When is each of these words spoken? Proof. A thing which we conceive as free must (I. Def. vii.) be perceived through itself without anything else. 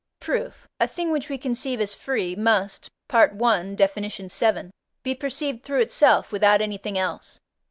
Proof. 0.19 0.67
A 0.79 0.87
thing 0.87 1.11
which 1.11 1.29
we 1.29 1.37
conceive 1.37 1.79
as 1.79 1.93
free 1.93 2.35
must 2.35 2.89
(I. 3.11 3.27
Def. 3.75 3.93
vii.) 3.93 4.71
be 5.03 5.13
perceived 5.13 5.61
through 5.61 5.81
itself 5.81 6.31
without 6.31 6.59
anything 6.59 6.97
else. 6.97 7.39